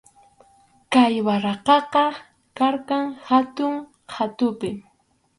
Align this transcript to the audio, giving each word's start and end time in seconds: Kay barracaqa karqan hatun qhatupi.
Kay 0.93 1.15
barracaqa 1.25 2.03
karqan 2.57 3.05
hatun 3.27 3.73
qhatupi. 4.11 4.71